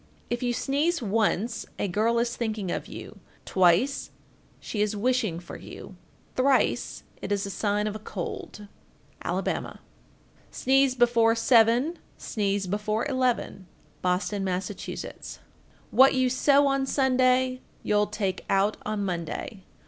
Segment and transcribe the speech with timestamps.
[0.31, 4.09] If you sneeze once, a girl is thinking of you; twice,
[4.59, 5.95] she is wishing for you;
[6.35, 8.65] thrice, it is a sign of a cold.
[9.23, 9.79] Alabama.
[10.49, 10.49] 1434.
[10.49, 13.67] Sneeze before seven, Sneeze before eleven.
[14.01, 14.69] Boston, Mass.
[14.69, 15.39] 1435.
[15.91, 19.65] What you sew on Sunday, you'll take out on Monday.